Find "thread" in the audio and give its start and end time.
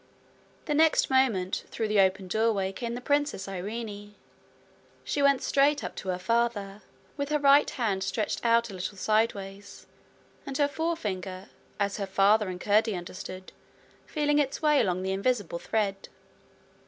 15.59-16.09